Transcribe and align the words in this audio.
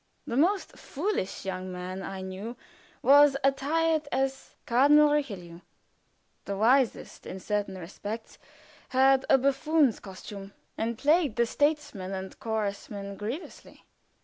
The 0.25 0.35
most 0.35 0.79
foolish 0.79 1.45
young 1.45 1.71
man 1.71 2.01
I 2.01 2.21
knew 2.21 2.57
was 3.03 3.37
attired 3.43 4.07
as 4.11 4.55
Cardinal 4.65 5.11
Richelieu; 5.11 5.59
the 6.45 6.57
wisest, 6.57 7.27
in 7.27 7.39
certain 7.39 7.77
respects, 7.77 8.39
had 8.89 9.27
a 9.29 9.37
buffoon's 9.37 9.99
costume, 9.99 10.53
and 10.75 10.97
plagued 10.97 11.35
the 11.35 11.45
statesman 11.45 12.13
and 12.13 12.35
churchman 12.43 13.15
grievously. 13.15 13.85